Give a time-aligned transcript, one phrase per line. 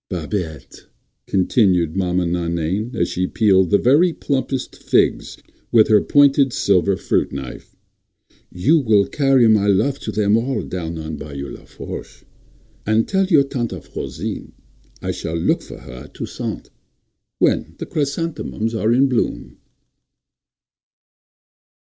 [0.09, 0.87] "Babette,"
[1.27, 5.37] continued Maman Nainaine, as she peeled the very plumpest figs
[5.71, 7.75] with her pointed silver fruit knife,
[8.51, 12.23] "you will carry my love to them all down on Bayou Lafourche.
[12.83, 14.53] And tell your Tante Frosine
[15.03, 19.59] I shall look for her at Toussaint—when the chrysanthemums are in bloom."